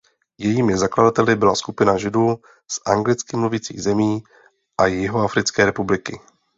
[0.37, 4.23] Jejími zakladateli byla skupina Židů z anglicky mluvících zemí
[4.77, 6.19] a Jihoafrické republiky.